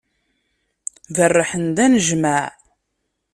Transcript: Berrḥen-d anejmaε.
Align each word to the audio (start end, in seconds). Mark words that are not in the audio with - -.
Berrḥen-d 1.15 1.77
anejmaε. 1.85 2.47